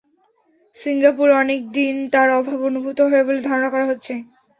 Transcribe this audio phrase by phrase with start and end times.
[0.75, 4.13] সিঙ্গাপুরে অনেক দিন তাঁর অভাব অনুভূত হবে বলে ধারণা করা হচ্ছে।